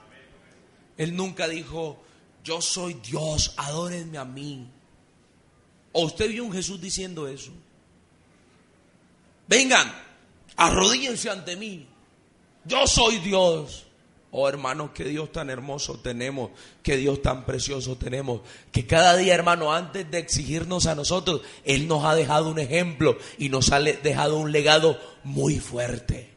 [0.97, 2.03] Él nunca dijo,
[2.43, 4.71] yo soy Dios, adórenme a mí.
[5.99, 7.51] ¿O usted vio un Jesús diciendo eso?
[9.49, 9.91] Vengan,
[10.55, 11.87] arrodíllense ante mí.
[12.67, 13.87] Yo soy Dios.
[14.31, 16.51] Oh hermanos, qué Dios tan hermoso tenemos,
[16.83, 21.89] qué Dios tan precioso tenemos, que cada día hermano, antes de exigirnos a nosotros, Él
[21.89, 26.36] nos ha dejado un ejemplo y nos ha dejado un legado muy fuerte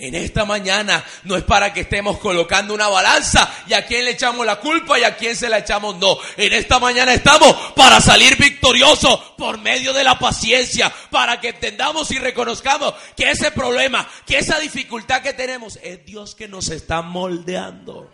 [0.00, 4.12] en esta mañana no es para que estemos colocando una balanza y a quién le
[4.12, 5.96] echamos la culpa y a quién se la echamos.
[5.96, 11.48] No, en esta mañana estamos para salir victoriosos por medio de la paciencia, para que
[11.50, 16.70] entendamos y reconozcamos que ese problema, que esa dificultad que tenemos es Dios que nos
[16.70, 18.10] está moldeando.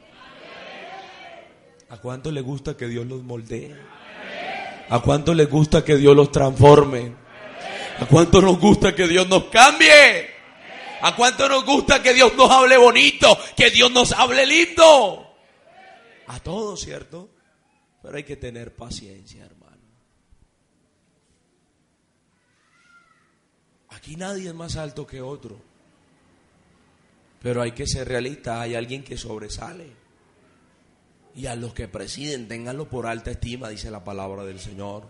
[1.88, 3.76] ¿A cuánto le gusta que Dios los moldee?
[4.88, 7.12] ¿A cuánto le gusta que Dios los transforme?
[8.00, 10.35] ¿A cuánto nos gusta que Dios nos cambie?
[11.00, 13.38] ¿A cuánto nos gusta que Dios nos hable bonito?
[13.56, 15.34] Que Dios nos hable lindo.
[16.26, 17.30] A todos, ¿cierto?
[18.02, 19.76] Pero hay que tener paciencia, hermano.
[23.90, 25.60] Aquí nadie es más alto que otro.
[27.42, 28.60] Pero hay que ser realista.
[28.60, 29.90] Hay alguien que sobresale.
[31.34, 35.06] Y a los que presiden, ténganlo por alta estima, dice la palabra del Señor.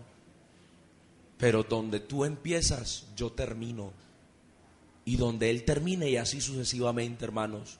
[1.37, 3.93] Pero donde tú empiezas, yo termino.
[5.07, 7.77] Y donde Él termine y así sucesivamente, hermanos.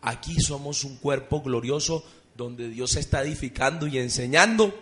[0.00, 2.02] Aquí somos un cuerpo glorioso
[2.34, 4.72] donde Dios está edificando y enseñando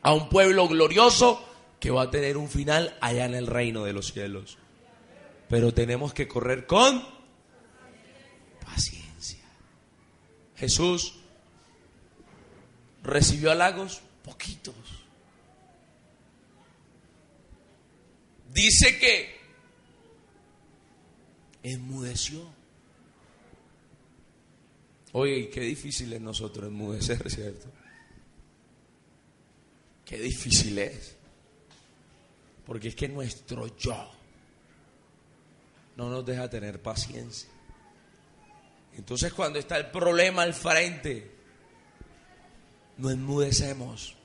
[0.00, 1.44] a un pueblo glorioso
[1.80, 4.58] que va a tener un final allá en el reino de los cielos.
[5.48, 7.02] Pero tenemos que correr con
[8.64, 9.44] paciencia.
[10.54, 11.14] Jesús
[13.02, 14.76] recibió halagos poquitos.
[18.52, 19.37] Dice que
[21.72, 22.42] enmudeció.
[25.12, 27.66] Oye, qué difícil es nosotros enmudecer, ¿cierto?
[30.04, 31.16] Qué difícil es.
[32.66, 34.10] Porque es que nuestro yo
[35.96, 37.48] no nos deja tener paciencia.
[38.96, 41.30] Entonces cuando está el problema al frente,
[42.98, 44.17] no enmudecemos,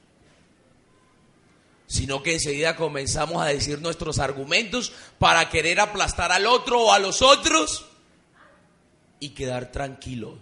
[1.93, 6.97] sino que enseguida comenzamos a decir nuestros argumentos para querer aplastar al otro o a
[6.97, 7.85] los otros
[9.19, 10.39] y quedar tranquilos.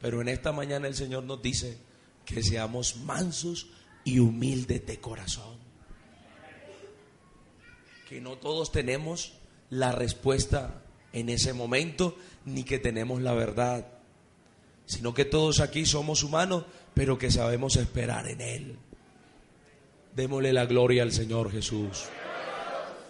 [0.00, 1.76] Pero en esta mañana el Señor nos dice
[2.24, 3.66] que seamos mansos
[4.02, 5.58] y humildes de corazón.
[8.08, 9.34] Que no todos tenemos
[9.68, 13.88] la respuesta en ese momento ni que tenemos la verdad,
[14.86, 18.78] sino que todos aquí somos humanos, pero que sabemos esperar en Él.
[20.20, 22.04] Démosle la gloria al Señor Jesús.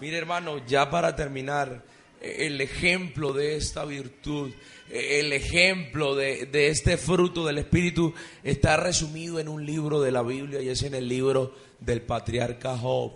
[0.01, 1.83] Mire hermano, ya para terminar,
[2.21, 4.53] el ejemplo de esta virtud,
[4.89, 10.23] el ejemplo de, de, este fruto del Espíritu está resumido en un libro de la
[10.23, 13.11] Biblia y es en el libro del patriarca Job.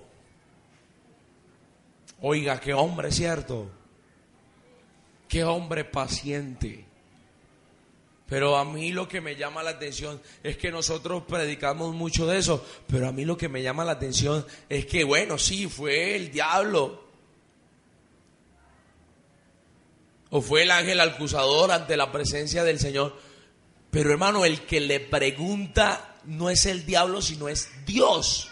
[2.21, 3.71] Oiga, qué hombre, ¿cierto?
[5.29, 6.85] Qué hombre paciente.
[8.27, 12.39] Pero a mí lo que me llama la atención es que nosotros predicamos mucho de
[12.39, 16.17] eso, pero a mí lo que me llama la atención es que, bueno, sí, fue
[16.17, 17.05] el diablo.
[20.31, 23.15] O fue el ángel acusador ante la presencia del Señor.
[23.91, 28.51] Pero hermano, el que le pregunta no es el diablo, sino es Dios.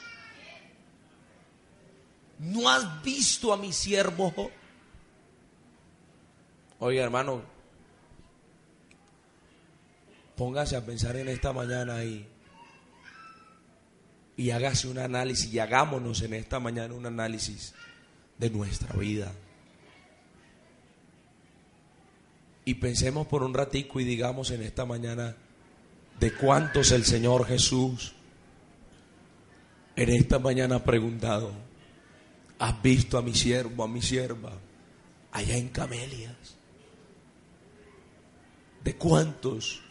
[2.38, 4.50] ¿No has visto a mi siervo?
[6.78, 7.51] Oiga, hermano,
[10.42, 12.26] póngase a pensar en esta mañana y,
[14.36, 17.72] y hágase un análisis y hagámonos en esta mañana un análisis
[18.38, 19.30] de nuestra vida.
[22.64, 25.36] Y pensemos por un ratico y digamos en esta mañana
[26.18, 28.12] de cuántos el Señor Jesús
[29.94, 31.52] en esta mañana ha preguntado,
[32.58, 34.58] ¿has visto a mi siervo, a mi sierva,
[35.30, 36.56] allá en Camelias?
[38.82, 39.82] ¿De cuántos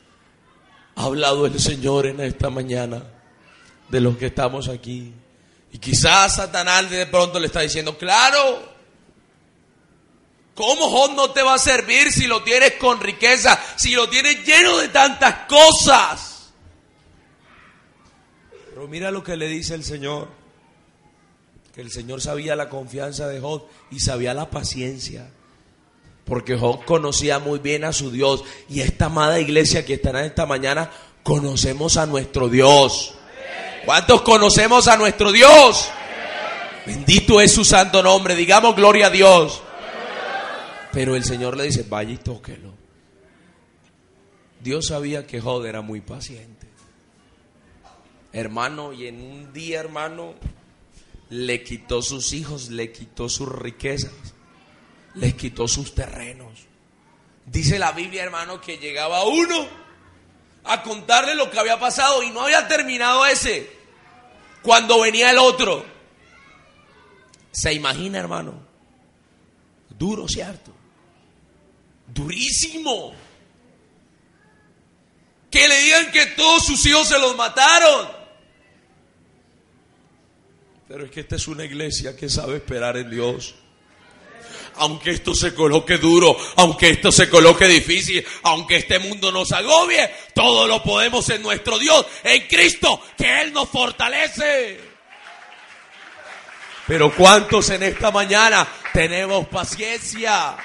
[1.01, 3.03] ha hablado el Señor en esta mañana
[3.89, 5.13] de los que estamos aquí.
[5.73, 8.69] Y quizás Satanás de pronto le está diciendo, claro,
[10.53, 14.45] ¿cómo Job no te va a servir si lo tienes con riqueza, si lo tienes
[14.45, 16.51] lleno de tantas cosas?
[18.69, 20.29] Pero mira lo que le dice el Señor,
[21.73, 25.31] que el Señor sabía la confianza de Job y sabía la paciencia.
[26.31, 28.45] Porque Job conocía muy bien a su Dios.
[28.69, 30.89] Y esta amada iglesia que estará esta mañana,
[31.23, 33.15] conocemos a nuestro Dios.
[33.83, 35.89] ¿Cuántos conocemos a nuestro Dios?
[36.85, 38.33] Bendito es su santo nombre.
[38.37, 39.61] Digamos gloria a Dios.
[40.93, 42.71] Pero el Señor le dice, vaya y tóquelo.
[44.61, 46.65] Dios sabía que Job era muy paciente.
[48.31, 50.35] Hermano, y en un día, hermano,
[51.29, 54.13] le quitó sus hijos, le quitó sus riquezas
[55.15, 56.52] les quitó sus terrenos.
[57.45, 59.67] Dice la Biblia, hermano, que llegaba uno
[60.63, 63.69] a contarle lo que había pasado y no había terminado ese
[64.62, 65.86] cuando venía el otro.
[67.52, 68.62] ¿Se imagina, hermano?
[69.89, 70.71] Duro, ¿cierto?
[72.08, 73.13] Durísimo.
[75.50, 78.10] Que le digan que todos sus hijos se los mataron.
[80.88, 83.55] Pero es que esta es una iglesia que sabe esperar en Dios
[84.78, 90.09] aunque esto se coloque duro, aunque esto se coloque difícil, aunque este mundo nos agobie,
[90.34, 94.80] todo lo podemos en nuestro Dios, en Cristo, que Él nos fortalece.
[96.88, 100.57] Pero ¿cuántos en esta mañana tenemos paciencia?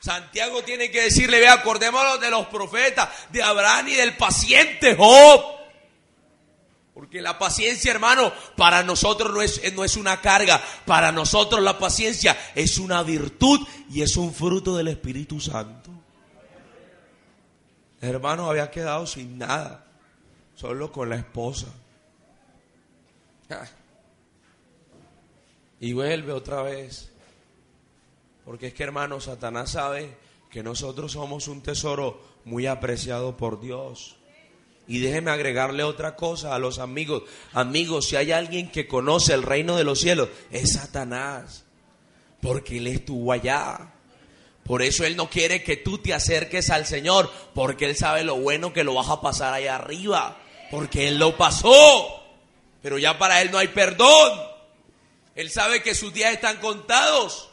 [0.00, 5.57] Santiago tiene que decirle, ve, acordémonos de los profetas, de Abraham y del paciente Job.
[6.98, 11.78] Porque la paciencia, hermano, para nosotros no es, no es una carga, para nosotros la
[11.78, 15.92] paciencia es una virtud y es un fruto del Espíritu Santo.
[18.00, 19.86] Hermano había quedado sin nada,
[20.56, 21.68] solo con la esposa.
[25.78, 27.12] Y vuelve otra vez.
[28.44, 30.16] Porque es que hermano, Satanás sabe
[30.50, 34.17] que nosotros somos un tesoro muy apreciado por Dios.
[34.88, 37.24] Y déjeme agregarle otra cosa a los amigos.
[37.52, 41.66] Amigos, si hay alguien que conoce el reino de los cielos, es Satanás.
[42.40, 43.92] Porque Él estuvo allá.
[44.64, 47.30] Por eso Él no quiere que tú te acerques al Señor.
[47.54, 50.38] Porque Él sabe lo bueno que lo vas a pasar allá arriba.
[50.70, 52.24] Porque Él lo pasó.
[52.80, 54.40] Pero ya para Él no hay perdón.
[55.34, 57.50] Él sabe que sus días están contados.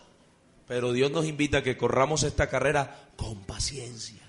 [0.70, 4.24] Pero Dios nos invita a que corramos esta carrera con paciencia.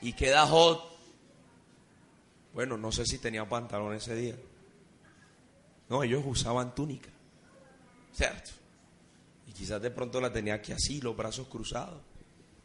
[0.00, 0.89] Y queda hot
[2.52, 4.34] bueno, no sé si tenía pantalón ese día.
[5.88, 7.08] No, ellos usaban túnica.
[8.12, 8.50] ¿Cierto?
[9.46, 12.00] Y quizás de pronto la tenía aquí así, los brazos cruzados.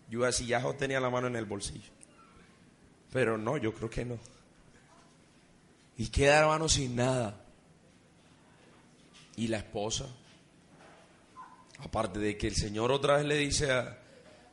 [0.10, 1.92] Yo así ya tenía la mano en el bolsillo.
[3.12, 4.20] Pero no, yo creo que no.
[5.98, 7.42] Y queda hermano sin nada.
[9.36, 10.06] Y la esposa.
[11.80, 13.72] Aparte de que el Señor otra vez le dice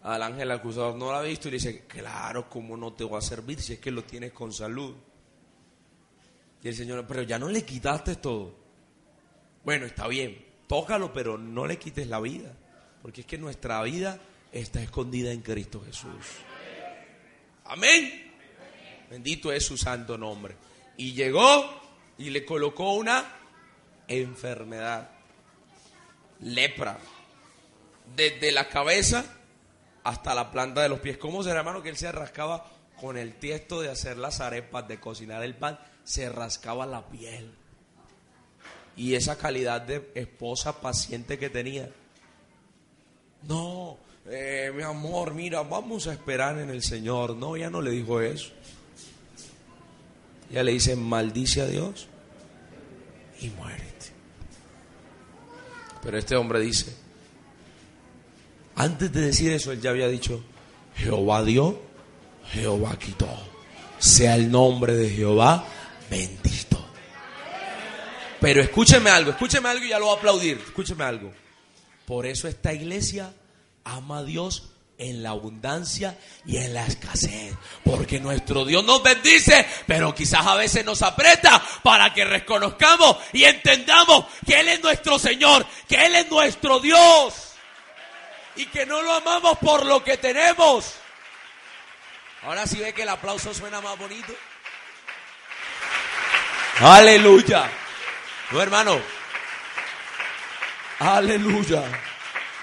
[0.02, 3.18] al ángel acusador, no la ha visto, y le dice, claro, ¿cómo no te voy
[3.18, 4.94] a servir si es que lo tienes con salud?
[6.62, 8.54] Y el Señor, pero ya no le quitaste todo.
[9.64, 12.54] Bueno, está bien, tócalo, pero no le quites la vida.
[13.02, 14.18] Porque es que nuestra vida
[14.52, 16.26] está escondida en Cristo Jesús.
[17.64, 18.32] Amén.
[19.10, 20.56] Bendito es su santo nombre.
[20.96, 21.82] Y llegó
[22.16, 23.24] y le colocó una
[24.06, 25.10] enfermedad.
[26.40, 26.98] Lepra.
[28.14, 29.24] Desde la cabeza
[30.04, 31.18] hasta la planta de los pies.
[31.18, 35.00] ¿Cómo será, hermano, que él se rascaba con el tiesto de hacer las arepas, de
[35.00, 35.78] cocinar el pan?
[36.04, 37.50] Se rascaba la piel.
[38.96, 41.90] Y esa calidad de esposa paciente que tenía.
[43.44, 43.96] No,
[44.26, 47.36] eh, mi amor, mira, vamos a esperar en el Señor.
[47.36, 48.50] No, ya no le dijo eso.
[50.50, 52.06] Ya le dice, maldice a Dios
[53.40, 53.92] y muérete.
[56.02, 56.94] Pero este hombre dice,
[58.74, 60.42] antes de decir eso, él ya había dicho,
[60.96, 61.80] Jehová dio,
[62.50, 63.28] Jehová quitó.
[63.98, 65.64] Sea el nombre de Jehová
[66.12, 66.78] bendito.
[68.38, 70.62] Pero escúcheme algo, escúcheme algo y ya lo voy a aplaudir.
[70.62, 71.32] Escúcheme algo.
[72.04, 73.32] Por eso esta iglesia
[73.84, 77.54] ama a Dios en la abundancia y en la escasez.
[77.82, 83.44] Porque nuestro Dios nos bendice, pero quizás a veces nos aprieta para que reconozcamos y
[83.44, 87.34] entendamos que Él es nuestro Señor, que Él es nuestro Dios.
[88.56, 90.92] Y que no lo amamos por lo que tenemos.
[92.42, 94.34] Ahora sí ve que el aplauso suena más bonito.
[96.80, 97.70] Aleluya.
[98.50, 98.98] No, hermano.
[100.98, 101.84] Aleluya.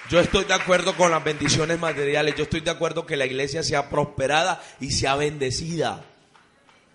[0.09, 2.35] Yo estoy de acuerdo con las bendiciones materiales.
[2.35, 6.03] Yo estoy de acuerdo que la iglesia sea prosperada y sea bendecida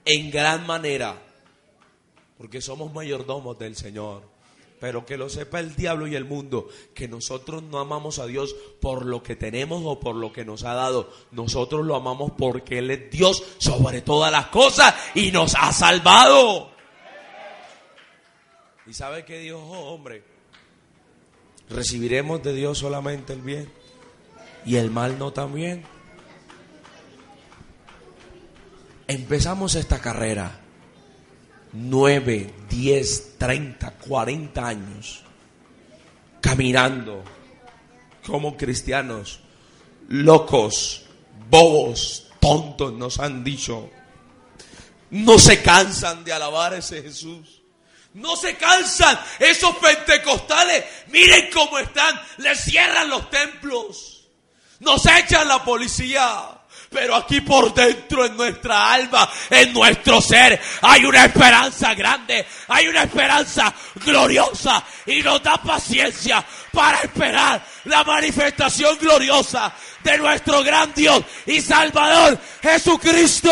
[0.05, 1.17] en gran manera.
[2.39, 4.23] Porque somos mayordomos del Señor.
[4.81, 8.55] Pero que lo sepa el diablo y el mundo, que nosotros no amamos a Dios
[8.81, 11.11] por lo que tenemos o por lo que nos ha dado.
[11.31, 16.74] Nosotros lo amamos porque Él es Dios sobre todas las cosas y nos ha salvado.
[18.87, 20.23] ¿Y sabe qué dijo, hombre?
[21.71, 23.73] Recibiremos de Dios solamente el bien
[24.67, 25.83] y el mal no también.
[29.07, 30.61] Empezamos esta carrera.
[31.73, 35.25] Nueve, diez, treinta, cuarenta años
[36.45, 37.25] caminando
[38.27, 39.41] como cristianos,
[40.09, 41.07] locos,
[41.49, 43.89] bobos, tontos nos han dicho.
[45.11, 47.64] No se cansan de alabar a ese Jesús.
[48.15, 49.19] No se cansan.
[49.39, 52.21] Esos pentecostales, miren cómo están.
[52.39, 54.29] Les cierran los templos.
[54.81, 56.51] Nos echan la policía.
[56.91, 62.87] Pero aquí por dentro, en nuestra alma, en nuestro ser, hay una esperanza grande, hay
[62.87, 70.95] una esperanza gloriosa y nos da paciencia para esperar la manifestación gloriosa de nuestro gran
[70.95, 73.51] Dios y Salvador Jesucristo.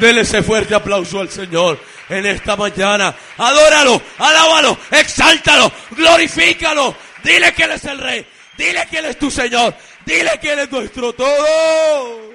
[0.00, 1.78] Dele ese fuerte aplauso al Señor
[2.08, 3.14] en esta mañana.
[3.38, 6.96] Adóralo, alábalo, exáltalo, glorifícalo.
[7.22, 8.26] Dile que Él es el Rey.
[8.56, 9.74] Dile que Él es tu Señor.
[10.04, 12.34] Dile que Él es nuestro todo.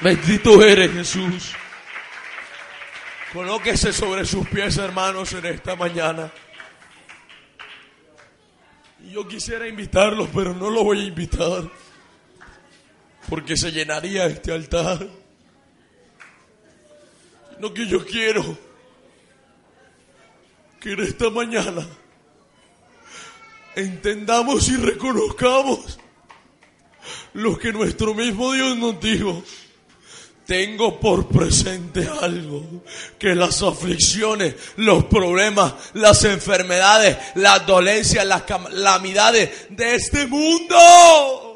[0.00, 1.52] Bendito eres Jesús.
[3.32, 6.30] Colóquese sobre sus pies, hermanos, en esta mañana.
[9.10, 11.64] Yo quisiera invitarlos, pero no lo voy a invitar
[13.28, 15.06] porque se llenaría este altar.
[17.60, 18.56] Lo que yo quiero
[20.80, 21.86] que en esta mañana
[23.74, 25.98] entendamos y reconozcamos
[27.34, 29.42] lo que nuestro mismo Dios nos dijo.
[30.46, 32.82] Tengo por presente algo,
[33.18, 41.47] que las aflicciones, los problemas, las enfermedades, las dolencias, las calamidades de este mundo,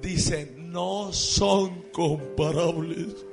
[0.00, 3.26] dicen, no son comparables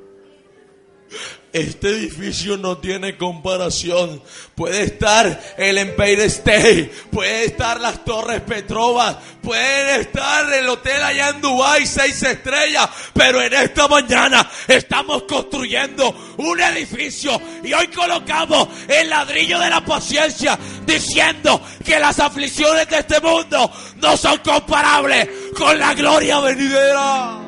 [1.57, 4.21] este edificio no tiene comparación.
[4.55, 11.29] Puede estar el Empire State, puede estar las Torres Petrovas, puede estar el hotel allá
[11.29, 18.67] en Dubai seis estrellas, pero en esta mañana estamos construyendo un edificio y hoy colocamos
[18.87, 25.29] el ladrillo de la paciencia diciendo que las aflicciones de este mundo no son comparables
[25.57, 27.46] con la gloria venidera.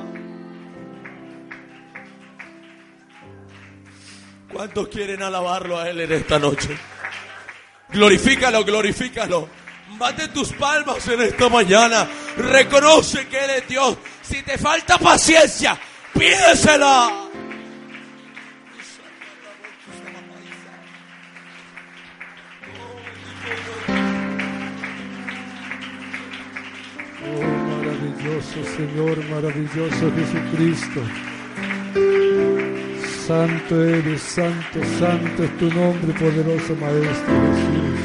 [4.52, 6.76] ¿Cuántos quieren alabarlo a Él en esta noche?
[7.90, 9.48] Glorifícalo, glorifícalo.
[9.98, 12.08] Bate tus palmas en esta mañana.
[12.38, 13.98] Reconoce que Él es Dios.
[14.22, 15.78] Si te falta paciencia,
[16.14, 17.30] pídesela.
[27.22, 31.02] Oh, maravilloso Señor, maravilloso Jesucristo.
[33.30, 38.00] Santo eres, santo, santo es tu nombre, poderoso Maestro Jesús.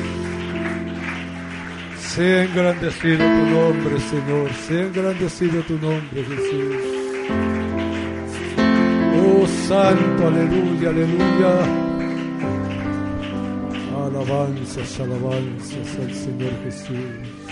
[1.98, 6.76] Sea engrandecido tu nombre, Señor, sea engrandecido tu nombre, Jesús.
[9.16, 11.52] Oh, santo, aleluya, aleluya.
[14.04, 17.43] Alabanzas, alabanzas al Señor Jesús.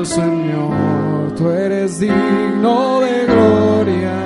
[0.00, 4.18] Al Señor, tú eres digno de gloria,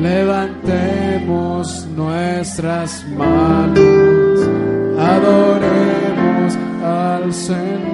[0.00, 4.40] Levantemos nuestras manos,
[4.98, 7.93] adoremos al Señor.